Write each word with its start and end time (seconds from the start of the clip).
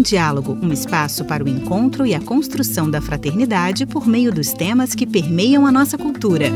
em 0.00 0.02
Diálogo, 0.02 0.58
um 0.62 0.72
espaço 0.72 1.26
para 1.26 1.44
o 1.44 1.48
encontro 1.48 2.06
e 2.06 2.14
a 2.14 2.20
construção 2.20 2.90
da 2.90 3.02
fraternidade 3.02 3.84
por 3.84 4.06
meio 4.06 4.32
dos 4.32 4.50
temas 4.50 4.94
que 4.94 5.06
permeiam 5.06 5.66
a 5.66 5.72
nossa 5.72 5.98
cultura. 5.98 6.46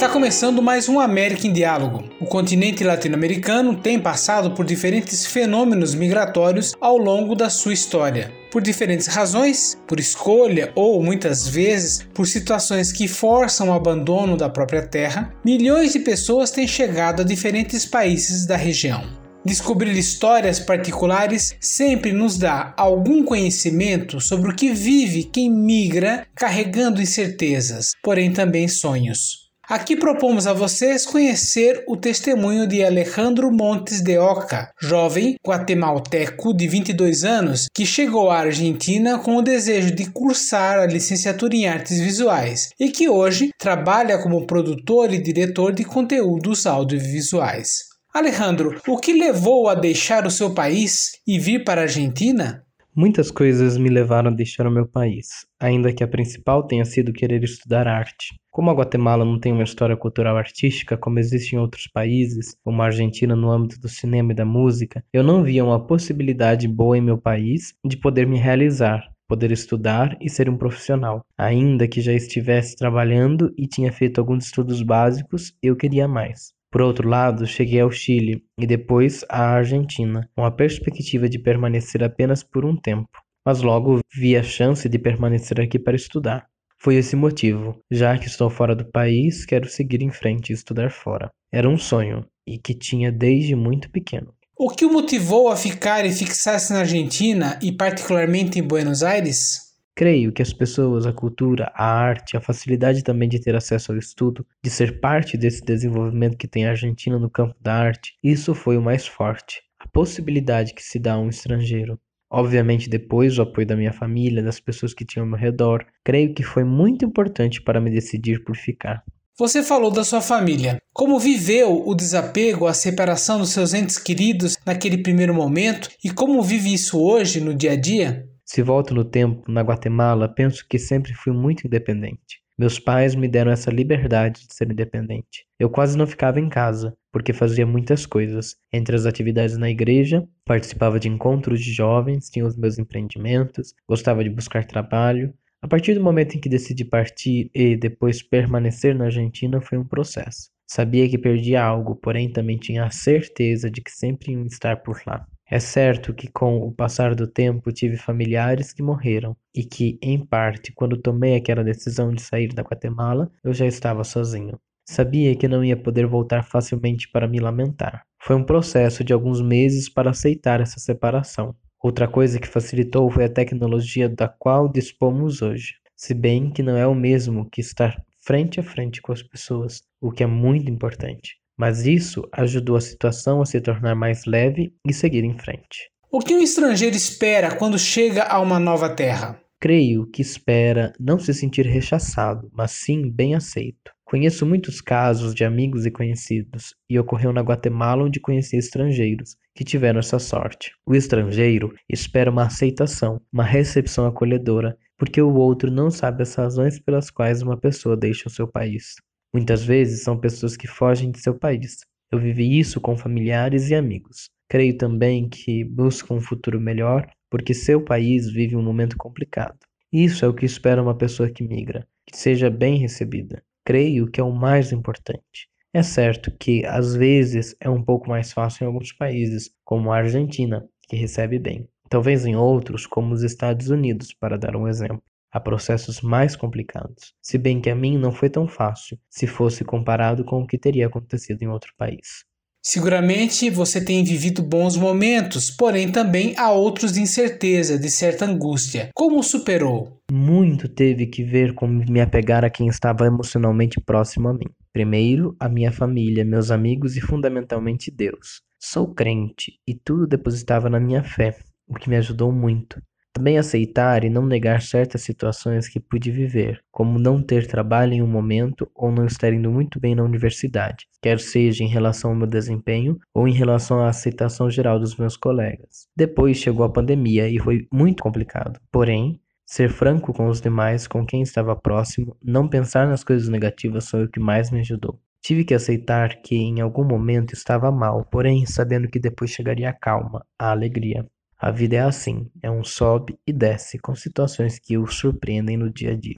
Está 0.00 0.10
começando 0.10 0.62
mais 0.62 0.88
um 0.88 0.98
América 0.98 1.46
em 1.46 1.52
Diálogo. 1.52 2.08
O 2.18 2.24
continente 2.24 2.82
latino-americano 2.82 3.76
tem 3.76 4.00
passado 4.00 4.52
por 4.52 4.64
diferentes 4.64 5.26
fenômenos 5.26 5.94
migratórios 5.94 6.72
ao 6.80 6.96
longo 6.96 7.34
da 7.34 7.50
sua 7.50 7.74
história. 7.74 8.32
Por 8.50 8.62
diferentes 8.62 9.08
razões, 9.08 9.78
por 9.86 10.00
escolha 10.00 10.72
ou 10.74 11.02
muitas 11.02 11.46
vezes 11.46 12.02
por 12.14 12.26
situações 12.26 12.90
que 12.90 13.06
forçam 13.06 13.68
o 13.68 13.74
abandono 13.74 14.38
da 14.38 14.48
própria 14.48 14.80
terra, 14.80 15.34
milhões 15.44 15.92
de 15.92 15.98
pessoas 15.98 16.50
têm 16.50 16.66
chegado 16.66 17.20
a 17.20 17.24
diferentes 17.24 17.84
países 17.84 18.46
da 18.46 18.56
região. 18.56 19.04
Descobrir 19.44 19.92
histórias 19.98 20.58
particulares 20.58 21.54
sempre 21.60 22.10
nos 22.10 22.38
dá 22.38 22.72
algum 22.74 23.22
conhecimento 23.22 24.18
sobre 24.18 24.50
o 24.50 24.56
que 24.56 24.72
vive 24.72 25.24
quem 25.24 25.50
migra 25.50 26.26
carregando 26.34 27.02
incertezas, 27.02 27.90
porém 28.02 28.32
também 28.32 28.66
sonhos. 28.66 29.49
Aqui 29.70 29.94
propomos 29.94 30.48
a 30.48 30.52
vocês 30.52 31.06
conhecer 31.06 31.84
o 31.86 31.96
testemunho 31.96 32.66
de 32.66 32.82
Alejandro 32.82 33.52
Montes 33.52 34.02
de 34.02 34.18
Oca, 34.18 34.68
jovem 34.80 35.36
guatemalteco 35.46 36.52
de 36.52 36.66
22 36.66 37.22
anos 37.22 37.68
que 37.72 37.86
chegou 37.86 38.32
à 38.32 38.40
Argentina 38.40 39.20
com 39.20 39.36
o 39.36 39.42
desejo 39.42 39.94
de 39.94 40.10
cursar 40.10 40.80
a 40.80 40.86
licenciatura 40.86 41.54
em 41.54 41.68
artes 41.68 42.00
visuais 42.00 42.70
e 42.80 42.90
que 42.90 43.08
hoje 43.08 43.50
trabalha 43.56 44.18
como 44.18 44.44
produtor 44.44 45.14
e 45.14 45.22
diretor 45.22 45.72
de 45.72 45.84
conteúdos 45.84 46.66
audiovisuais. 46.66 47.90
Alejandro, 48.12 48.76
o 48.88 48.98
que 48.98 49.12
levou 49.12 49.68
a 49.68 49.76
deixar 49.76 50.26
o 50.26 50.32
seu 50.32 50.52
país 50.52 51.12
e 51.24 51.38
vir 51.38 51.62
para 51.62 51.82
a 51.82 51.84
Argentina? 51.84 52.64
Muitas 52.94 53.30
coisas 53.30 53.78
me 53.78 53.88
levaram 53.88 54.32
a 54.32 54.34
deixar 54.34 54.66
o 54.66 54.70
meu 54.70 54.84
país, 54.84 55.46
ainda 55.60 55.92
que 55.92 56.02
a 56.02 56.08
principal 56.08 56.66
tenha 56.66 56.84
sido 56.84 57.12
querer 57.12 57.44
estudar 57.44 57.86
arte. 57.86 58.34
Como 58.50 58.68
a 58.68 58.74
Guatemala 58.74 59.24
não 59.24 59.38
tem 59.38 59.52
uma 59.52 59.62
história 59.62 59.96
cultural 59.96 60.36
artística 60.36 60.98
como 60.98 61.20
existe 61.20 61.54
em 61.54 61.58
outros 61.60 61.86
países, 61.86 62.56
como 62.64 62.82
a 62.82 62.86
Argentina 62.86 63.36
no 63.36 63.48
âmbito 63.48 63.80
do 63.80 63.88
cinema 63.88 64.32
e 64.32 64.34
da 64.34 64.44
música, 64.44 65.04
eu 65.12 65.22
não 65.22 65.44
via 65.44 65.64
uma 65.64 65.86
possibilidade 65.86 66.66
boa 66.66 66.98
em 66.98 67.00
meu 67.00 67.16
país 67.16 67.74
de 67.86 67.96
poder 67.96 68.26
me 68.26 68.36
realizar, 68.36 69.08
poder 69.28 69.52
estudar 69.52 70.16
e 70.20 70.28
ser 70.28 70.50
um 70.50 70.58
profissional. 70.58 71.24
Ainda 71.38 71.86
que 71.86 72.00
já 72.00 72.12
estivesse 72.12 72.74
trabalhando 72.74 73.54
e 73.56 73.68
tinha 73.68 73.92
feito 73.92 74.20
alguns 74.20 74.46
estudos 74.46 74.82
básicos, 74.82 75.54
eu 75.62 75.76
queria 75.76 76.08
mais. 76.08 76.52
Por 76.70 76.82
outro 76.82 77.08
lado, 77.08 77.46
cheguei 77.46 77.80
ao 77.80 77.90
Chile 77.90 78.44
e 78.58 78.66
depois 78.66 79.24
à 79.28 79.50
Argentina, 79.50 80.28
com 80.36 80.44
a 80.44 80.50
perspectiva 80.52 81.28
de 81.28 81.38
permanecer 81.38 82.02
apenas 82.04 82.44
por 82.44 82.64
um 82.64 82.76
tempo, 82.76 83.10
mas 83.44 83.60
logo 83.60 84.00
vi 84.14 84.36
a 84.36 84.42
chance 84.42 84.88
de 84.88 84.98
permanecer 84.98 85.60
aqui 85.60 85.78
para 85.78 85.96
estudar. 85.96 86.46
Foi 86.78 86.94
esse 86.94 87.16
motivo. 87.16 87.78
Já 87.90 88.16
que 88.16 88.26
estou 88.26 88.48
fora 88.48 88.74
do 88.74 88.90
país, 88.90 89.44
quero 89.44 89.68
seguir 89.68 90.00
em 90.00 90.10
frente 90.10 90.50
e 90.50 90.54
estudar 90.54 90.90
fora. 90.90 91.30
Era 91.52 91.68
um 91.68 91.76
sonho 91.76 92.24
e 92.46 92.56
que 92.56 92.72
tinha 92.72 93.10
desde 93.10 93.54
muito 93.54 93.90
pequeno. 93.90 94.32
O 94.56 94.70
que 94.70 94.84
o 94.84 94.92
motivou 94.92 95.48
a 95.48 95.56
ficar 95.56 96.06
e 96.06 96.12
fixar-se 96.12 96.72
na 96.72 96.80
Argentina 96.80 97.58
e 97.62 97.72
particularmente 97.72 98.58
em 98.58 98.62
Buenos 98.62 99.02
Aires? 99.02 99.69
Creio 99.94 100.32
que 100.32 100.42
as 100.42 100.52
pessoas, 100.52 101.06
a 101.06 101.12
cultura, 101.12 101.70
a 101.74 101.84
arte, 101.84 102.36
a 102.36 102.40
facilidade 102.40 103.02
também 103.02 103.28
de 103.28 103.40
ter 103.40 103.54
acesso 103.54 103.92
ao 103.92 103.98
estudo, 103.98 104.46
de 104.62 104.70
ser 104.70 105.00
parte 105.00 105.36
desse 105.36 105.62
desenvolvimento 105.62 106.36
que 106.36 106.48
tem 106.48 106.66
a 106.66 106.70
Argentina 106.70 107.18
no 107.18 107.30
campo 107.30 107.54
da 107.60 107.74
arte, 107.74 108.14
isso 108.22 108.54
foi 108.54 108.76
o 108.76 108.82
mais 108.82 109.06
forte. 109.06 109.62
A 109.78 109.88
possibilidade 109.88 110.74
que 110.74 110.82
se 110.82 110.98
dá 110.98 111.14
a 111.14 111.18
um 111.18 111.28
estrangeiro 111.28 111.98
Obviamente, 112.32 112.88
depois 112.88 113.36
o 113.38 113.42
apoio 113.42 113.66
da 113.66 113.74
minha 113.74 113.92
família, 113.92 114.42
das 114.42 114.60
pessoas 114.60 114.94
que 114.94 115.04
tinham 115.04 115.24
ao 115.24 115.30
meu 115.30 115.38
redor, 115.38 115.84
creio 116.04 116.32
que 116.32 116.44
foi 116.44 116.62
muito 116.62 117.04
importante 117.04 117.60
para 117.60 117.80
me 117.80 117.90
decidir 117.90 118.44
por 118.44 118.56
ficar. 118.56 119.02
Você 119.36 119.62
falou 119.62 119.90
da 119.90 120.04
sua 120.04 120.20
família. 120.20 120.80
Como 120.92 121.18
viveu 121.18 121.82
o 121.84 121.94
desapego, 121.94 122.66
a 122.66 122.74
separação 122.74 123.38
dos 123.38 123.50
seus 123.50 123.74
entes 123.74 123.98
queridos 123.98 124.56
naquele 124.64 124.98
primeiro 124.98 125.34
momento 125.34 125.88
e 126.04 126.10
como 126.10 126.42
vive 126.42 126.72
isso 126.72 127.00
hoje 127.00 127.40
no 127.40 127.54
dia 127.54 127.72
a 127.72 127.76
dia? 127.76 128.28
Se 128.52 128.62
volto 128.62 128.92
no 128.92 129.04
tempo, 129.04 129.48
na 129.48 129.60
Guatemala, 129.60 130.28
penso 130.28 130.66
que 130.68 130.76
sempre 130.76 131.14
fui 131.14 131.32
muito 131.32 131.68
independente. 131.68 132.42
Meus 132.58 132.80
pais 132.80 133.14
me 133.14 133.28
deram 133.28 133.52
essa 133.52 133.70
liberdade 133.70 134.44
de 134.44 134.52
ser 134.52 134.68
independente. 134.68 135.46
Eu 135.56 135.70
quase 135.70 135.96
não 135.96 136.04
ficava 136.04 136.40
em 136.40 136.48
casa, 136.48 136.92
porque 137.12 137.32
fazia 137.32 137.64
muitas 137.64 138.06
coisas. 138.06 138.56
Entre 138.72 138.96
as 138.96 139.06
atividades 139.06 139.56
na 139.56 139.70
igreja, 139.70 140.26
participava 140.44 140.98
de 140.98 141.08
encontros 141.08 141.60
de 141.60 141.72
jovens, 141.72 142.28
tinha 142.28 142.44
os 142.44 142.56
meus 142.56 142.76
empreendimentos, 142.76 143.72
gostava 143.88 144.24
de 144.24 144.30
buscar 144.30 144.64
trabalho. 144.64 145.32
A 145.62 145.68
partir 145.68 145.94
do 145.94 146.02
momento 146.02 146.34
em 146.34 146.40
que 146.40 146.48
decidi 146.48 146.84
partir 146.84 147.52
e 147.54 147.76
depois 147.76 148.20
permanecer 148.20 148.96
na 148.96 149.04
Argentina 149.04 149.60
foi 149.60 149.78
um 149.78 149.86
processo. 149.86 150.50
Sabia 150.66 151.08
que 151.08 151.16
perdia 151.16 151.62
algo, 151.62 151.94
porém 151.94 152.32
também 152.32 152.58
tinha 152.58 152.84
a 152.84 152.90
certeza 152.90 153.70
de 153.70 153.80
que 153.80 153.92
sempre 153.92 154.32
iam 154.32 154.44
estar 154.44 154.82
por 154.82 155.00
lá. 155.06 155.24
É 155.52 155.58
certo 155.58 156.14
que 156.14 156.30
com 156.30 156.58
o 156.58 156.70
passar 156.70 157.12
do 157.12 157.26
tempo 157.26 157.72
tive 157.72 157.96
familiares 157.96 158.72
que 158.72 158.84
morreram 158.84 159.36
e 159.52 159.64
que, 159.64 159.98
em 160.00 160.24
parte, 160.24 160.72
quando 160.72 160.96
tomei 160.96 161.34
aquela 161.34 161.64
decisão 161.64 162.14
de 162.14 162.22
sair 162.22 162.54
da 162.54 162.62
Guatemala, 162.62 163.28
eu 163.42 163.52
já 163.52 163.66
estava 163.66 164.04
sozinho. 164.04 164.60
Sabia 164.88 165.34
que 165.34 165.48
não 165.48 165.64
ia 165.64 165.76
poder 165.76 166.06
voltar 166.06 166.44
facilmente 166.44 167.10
para 167.10 167.26
me 167.26 167.40
lamentar. 167.40 168.04
Foi 168.22 168.36
um 168.36 168.44
processo 168.44 169.02
de 169.02 169.12
alguns 169.12 169.42
meses 169.42 169.88
para 169.88 170.10
aceitar 170.10 170.60
essa 170.60 170.78
separação. 170.78 171.52
Outra 171.82 172.06
coisa 172.06 172.38
que 172.38 172.46
facilitou 172.46 173.10
foi 173.10 173.24
a 173.24 173.32
tecnologia 173.32 174.08
da 174.08 174.28
qual 174.28 174.68
dispomos 174.68 175.42
hoje, 175.42 175.74
se 175.96 176.14
bem 176.14 176.52
que 176.52 176.62
não 176.62 176.76
é 176.76 176.86
o 176.86 176.94
mesmo 176.94 177.50
que 177.50 177.60
estar 177.60 178.00
frente 178.24 178.60
a 178.60 178.62
frente 178.62 179.02
com 179.02 179.10
as 179.10 179.22
pessoas, 179.22 179.82
o 180.00 180.12
que 180.12 180.22
é 180.22 180.26
muito 180.28 180.70
importante 180.70 181.40
mas 181.60 181.84
isso 181.84 182.26
ajudou 182.32 182.74
a 182.74 182.80
situação 182.80 183.42
a 183.42 183.44
se 183.44 183.60
tornar 183.60 183.94
mais 183.94 184.24
leve 184.24 184.72
e 184.88 184.94
seguir 184.94 185.24
em 185.24 185.36
frente. 185.36 185.90
O 186.10 186.20
que 186.20 186.34
um 186.34 186.40
estrangeiro 186.40 186.96
espera 186.96 187.54
quando 187.54 187.78
chega 187.78 188.22
a 188.22 188.40
uma 188.40 188.58
nova 188.58 188.88
terra? 188.88 189.38
Creio 189.60 190.06
que 190.06 190.22
espera 190.22 190.90
não 190.98 191.18
se 191.18 191.34
sentir 191.34 191.66
rechaçado, 191.66 192.50
mas 192.54 192.70
sim 192.70 193.10
bem 193.10 193.34
aceito. 193.34 193.92
Conheço 194.06 194.46
muitos 194.46 194.80
casos 194.80 195.34
de 195.34 195.44
amigos 195.44 195.84
e 195.84 195.90
conhecidos, 195.90 196.74
e 196.88 196.98
ocorreu 196.98 197.30
na 197.30 197.42
Guatemala 197.42 198.04
onde 198.04 198.20
conheci 198.20 198.56
estrangeiros 198.56 199.36
que 199.54 199.62
tiveram 199.62 200.00
essa 200.00 200.18
sorte. 200.18 200.72
O 200.86 200.94
estrangeiro 200.94 201.74
espera 201.90 202.30
uma 202.30 202.46
aceitação, 202.46 203.20
uma 203.30 203.44
recepção 203.44 204.06
acolhedora, 204.06 204.78
porque 204.96 205.20
o 205.20 205.34
outro 205.34 205.70
não 205.70 205.90
sabe 205.90 206.22
as 206.22 206.34
razões 206.34 206.80
pelas 206.80 207.10
quais 207.10 207.42
uma 207.42 207.58
pessoa 207.58 207.98
deixa 207.98 208.28
o 208.28 208.32
seu 208.32 208.48
país. 208.48 208.94
Muitas 209.32 209.64
vezes 209.64 210.02
são 210.02 210.18
pessoas 210.18 210.56
que 210.56 210.66
fogem 210.66 211.10
de 211.10 211.20
seu 211.20 211.34
país. 211.34 211.78
Eu 212.10 212.18
vivi 212.18 212.58
isso 212.58 212.80
com 212.80 212.96
familiares 212.96 213.70
e 213.70 213.74
amigos. 213.74 214.28
Creio 214.48 214.76
também 214.76 215.28
que 215.28 215.62
buscam 215.64 216.14
um 216.14 216.20
futuro 216.20 216.60
melhor 216.60 217.08
porque 217.30 217.54
seu 217.54 217.84
país 217.84 218.28
vive 218.28 218.56
um 218.56 218.62
momento 218.62 218.96
complicado. 218.96 219.56
Isso 219.92 220.24
é 220.24 220.28
o 220.28 220.34
que 220.34 220.44
espera 220.44 220.82
uma 220.82 220.96
pessoa 220.96 221.30
que 221.30 221.44
migra, 221.44 221.86
que 222.04 222.16
seja 222.16 222.50
bem 222.50 222.78
recebida. 222.78 223.42
Creio 223.64 224.10
que 224.10 224.20
é 224.20 224.24
o 224.24 224.32
mais 224.32 224.72
importante. 224.72 225.48
É 225.72 225.84
certo 225.84 226.32
que 226.36 226.66
às 226.66 226.96
vezes 226.96 227.54
é 227.60 227.70
um 227.70 227.82
pouco 227.82 228.08
mais 228.08 228.32
fácil 228.32 228.64
em 228.64 228.66
alguns 228.66 228.92
países, 228.92 229.50
como 229.64 229.92
a 229.92 229.98
Argentina, 229.98 230.68
que 230.88 230.96
recebe 230.96 231.38
bem. 231.38 231.68
Talvez 231.88 232.26
em 232.26 232.34
outros, 232.34 232.86
como 232.86 233.14
os 233.14 233.22
Estados 233.22 233.70
Unidos, 233.70 234.12
para 234.12 234.36
dar 234.36 234.56
um 234.56 234.66
exemplo 234.66 235.02
há 235.32 235.40
processos 235.40 236.00
mais 236.00 236.34
complicados, 236.36 237.14
se 237.22 237.38
bem 237.38 237.60
que 237.60 237.70
a 237.70 237.74
mim 237.74 237.98
não 237.98 238.12
foi 238.12 238.28
tão 238.30 238.48
fácil 238.48 238.98
se 239.08 239.26
fosse 239.26 239.64
comparado 239.64 240.24
com 240.24 240.42
o 240.42 240.46
que 240.46 240.58
teria 240.58 240.86
acontecido 240.86 241.42
em 241.42 241.48
outro 241.48 241.72
país. 241.76 242.24
Seguramente 242.62 243.48
você 243.48 243.82
tem 243.82 244.04
vivido 244.04 244.42
bons 244.42 244.76
momentos, 244.76 245.50
porém 245.50 245.90
também 245.90 246.34
há 246.36 246.52
outros 246.52 246.92
de 246.92 247.00
incerteza, 247.00 247.78
de 247.78 247.90
certa 247.90 248.26
angústia. 248.26 248.90
Como 248.94 249.22
superou? 249.22 249.98
Muito 250.12 250.68
teve 250.68 251.06
que 251.06 251.24
ver 251.24 251.54
com 251.54 251.66
me 251.66 252.02
apegar 252.02 252.44
a 252.44 252.50
quem 252.50 252.68
estava 252.68 253.06
emocionalmente 253.06 253.80
próximo 253.80 254.28
a 254.28 254.34
mim. 254.34 254.50
Primeiro, 254.74 255.34
a 255.40 255.48
minha 255.48 255.72
família, 255.72 256.22
meus 256.22 256.50
amigos 256.50 256.96
e 256.96 257.00
fundamentalmente 257.00 257.90
Deus. 257.90 258.42
Sou 258.58 258.92
crente 258.94 259.54
e 259.66 259.74
tudo 259.74 260.06
depositava 260.06 260.68
na 260.68 260.78
minha 260.78 261.02
fé, 261.02 261.38
o 261.66 261.74
que 261.74 261.88
me 261.88 261.96
ajudou 261.96 262.30
muito. 262.30 262.78
Também 263.12 263.38
aceitar 263.38 264.04
e 264.04 264.10
não 264.10 264.24
negar 264.24 264.62
certas 264.62 265.02
situações 265.02 265.68
que 265.68 265.80
pude 265.80 266.10
viver, 266.10 266.60
como 266.70 266.98
não 266.98 267.20
ter 267.20 267.46
trabalho 267.46 267.92
em 267.92 268.02
um 268.02 268.06
momento 268.06 268.70
ou 268.74 268.92
não 268.92 269.04
estar 269.04 269.32
indo 269.32 269.50
muito 269.50 269.80
bem 269.80 269.94
na 269.94 270.04
universidade, 270.04 270.86
quer 271.02 271.18
seja 271.18 271.64
em 271.64 271.68
relação 271.68 272.10
ao 272.10 272.16
meu 272.16 272.26
desempenho 272.26 272.98
ou 273.12 273.26
em 273.26 273.32
relação 273.32 273.80
à 273.80 273.88
aceitação 273.88 274.48
geral 274.48 274.78
dos 274.78 274.96
meus 274.96 275.16
colegas. 275.16 275.88
Depois 275.96 276.36
chegou 276.36 276.64
a 276.64 276.72
pandemia 276.72 277.28
e 277.28 277.38
foi 277.38 277.66
muito 277.72 278.02
complicado. 278.02 278.60
Porém, 278.70 279.20
ser 279.44 279.68
franco 279.68 280.12
com 280.12 280.28
os 280.28 280.40
demais, 280.40 280.86
com 280.86 281.04
quem 281.04 281.22
estava 281.22 281.56
próximo, 281.56 282.16
não 282.22 282.48
pensar 282.48 282.86
nas 282.86 283.02
coisas 283.02 283.28
negativas 283.28 283.90
foi 283.90 284.04
o 284.04 284.08
que 284.08 284.20
mais 284.20 284.50
me 284.50 284.60
ajudou. 284.60 285.00
Tive 285.20 285.44
que 285.44 285.52
aceitar 285.54 286.22
que 286.22 286.36
em 286.36 286.60
algum 286.60 286.84
momento 286.84 287.34
estava 287.34 287.70
mal, 287.72 288.04
porém 288.04 288.46
sabendo 288.46 288.88
que 288.88 289.00
depois 289.00 289.30
chegaria 289.30 289.68
a 289.68 289.72
calma, 289.72 290.24
a 290.38 290.52
alegria. 290.52 291.04
A 291.40 291.50
vida 291.50 291.76
é 291.76 291.80
assim, 291.80 292.30
é 292.42 292.50
um 292.50 292.62
sobe 292.62 293.18
e 293.26 293.32
desce 293.32 293.78
com 293.78 293.94
situações 293.94 294.58
que 294.58 294.76
o 294.76 294.86
surpreendem 294.86 295.56
no 295.56 295.72
dia 295.72 295.92
a 295.92 295.96
dia. 295.96 296.16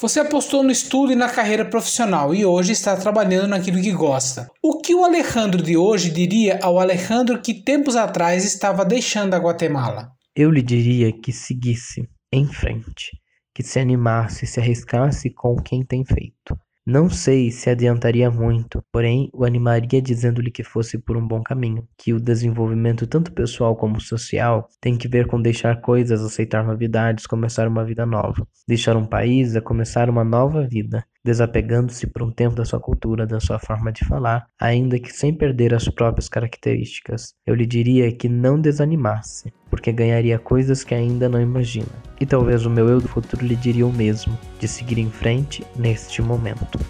Você 0.00 0.18
apostou 0.18 0.64
no 0.64 0.72
estudo 0.72 1.12
e 1.12 1.14
na 1.14 1.30
carreira 1.30 1.64
profissional 1.64 2.34
e 2.34 2.44
hoje 2.44 2.72
está 2.72 2.96
trabalhando 2.96 3.46
naquilo 3.46 3.80
que 3.80 3.92
gosta. 3.92 4.50
O 4.60 4.80
que 4.80 4.92
o 4.92 5.04
Alejandro 5.04 5.62
de 5.62 5.76
hoje 5.76 6.10
diria 6.10 6.58
ao 6.60 6.80
Alejandro 6.80 7.40
que 7.40 7.62
tempos 7.62 7.94
atrás 7.94 8.44
estava 8.44 8.84
deixando 8.84 9.34
a 9.34 9.38
Guatemala? 9.38 10.10
Eu 10.34 10.50
lhe 10.50 10.62
diria 10.62 11.12
que 11.12 11.32
seguisse 11.32 12.02
em 12.32 12.46
frente, 12.46 13.12
que 13.54 13.62
se 13.62 13.78
animasse, 13.78 14.44
e 14.44 14.48
se 14.48 14.58
arriscasse 14.58 15.30
com 15.30 15.54
quem 15.56 15.82
tem 15.84 16.04
feito. 16.04 16.58
Não 16.88 17.10
sei 17.10 17.50
se 17.50 17.68
adiantaria 17.68 18.30
muito, 18.30 18.80
porém 18.92 19.28
o 19.32 19.44
animaria 19.44 20.00
dizendo-lhe 20.00 20.52
que 20.52 20.62
fosse 20.62 20.96
por 20.96 21.16
um 21.16 21.26
bom 21.26 21.42
caminho, 21.42 21.84
que 21.98 22.14
o 22.14 22.20
desenvolvimento 22.20 23.08
tanto 23.08 23.32
pessoal 23.32 23.74
como 23.74 24.00
social 24.00 24.68
tem 24.80 24.96
que 24.96 25.08
ver 25.08 25.26
com 25.26 25.42
deixar 25.42 25.80
coisas, 25.80 26.22
aceitar 26.22 26.64
novidades, 26.64 27.26
começar 27.26 27.66
uma 27.66 27.84
vida 27.84 28.06
nova. 28.06 28.46
Deixar 28.68 28.96
um 28.96 29.04
país 29.04 29.56
é 29.56 29.60
começar 29.60 30.08
uma 30.08 30.22
nova 30.22 30.64
vida, 30.64 31.04
desapegando-se 31.24 32.06
por 32.06 32.22
um 32.22 32.30
tempo 32.30 32.54
da 32.54 32.64
sua 32.64 32.78
cultura, 32.78 33.26
da 33.26 33.40
sua 33.40 33.58
forma 33.58 33.90
de 33.90 34.04
falar, 34.04 34.46
ainda 34.56 34.96
que 35.00 35.12
sem 35.12 35.36
perder 35.36 35.74
as 35.74 35.88
próprias 35.88 36.28
características. 36.28 37.34
Eu 37.44 37.56
lhe 37.56 37.66
diria 37.66 38.16
que 38.16 38.28
não 38.28 38.60
desanimasse, 38.60 39.52
porque 39.76 39.92
ganharia 39.92 40.38
coisas 40.38 40.82
que 40.82 40.94
ainda 40.94 41.28
não 41.28 41.38
imagina. 41.38 41.86
E 42.18 42.24
talvez 42.24 42.64
o 42.64 42.70
meu 42.70 42.88
eu 42.88 42.98
do 42.98 43.06
futuro 43.06 43.44
lhe 43.44 43.54
diria 43.54 43.86
o 43.86 43.92
mesmo, 43.92 44.36
de 44.58 44.66
seguir 44.66 44.98
em 44.98 45.10
frente 45.10 45.62
neste 45.76 46.22
momento. 46.22 46.80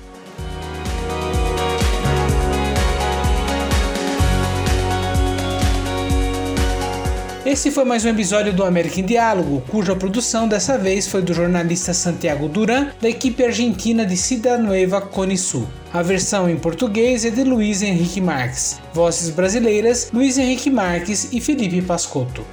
Esse 7.47 7.71
foi 7.71 7.85
mais 7.85 8.05
um 8.05 8.09
episódio 8.09 8.53
do 8.53 8.65
América 8.65 8.99
em 8.99 9.05
Diálogo, 9.05 9.63
cuja 9.69 9.95
produção 9.95 10.49
dessa 10.49 10.77
vez 10.77 11.07
foi 11.07 11.23
do 11.23 11.33
jornalista 11.33 11.95
Santiago 11.95 12.49
Duran, 12.49 12.89
da 13.01 13.09
equipe 13.09 13.45
argentina 13.45 14.05
de 14.05 14.17
Cidade 14.17 14.65
Nueva 14.65 15.01
Conisul. 15.01 15.65
A 15.93 16.03
versão 16.03 16.51
em 16.51 16.57
português 16.57 17.25
é 17.25 17.31
de 17.31 17.45
Luiz 17.45 17.83
Henrique 17.83 18.21
Marques. 18.21 18.81
Vozes 18.93 19.31
brasileiras: 19.31 20.11
Luiz 20.13 20.37
Henrique 20.37 20.69
Marques 20.69 21.29
e 21.33 21.41
Felipe 21.41 21.81
Pascotto. 21.83 22.45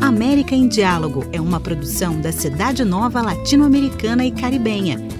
América 0.00 0.54
em 0.54 0.66
Diálogo 0.66 1.26
é 1.30 1.38
uma 1.38 1.60
produção 1.60 2.18
da 2.18 2.32
Cidade 2.32 2.86
Nova 2.86 3.20
Latino-Americana 3.20 4.24
e 4.24 4.30
Caribenha 4.30 5.19